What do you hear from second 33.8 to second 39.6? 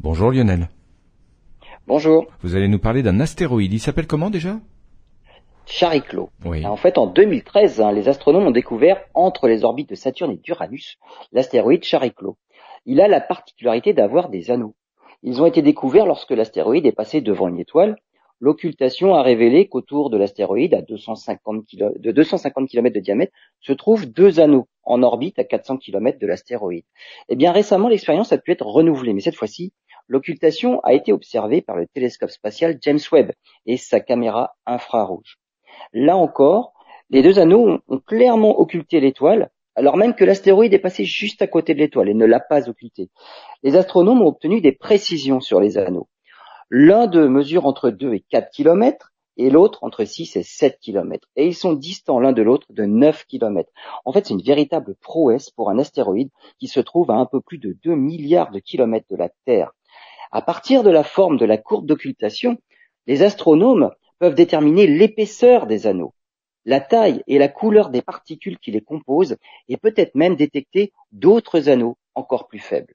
caméra infrarouge. Là encore, les deux anneaux ont clairement occulté l'étoile,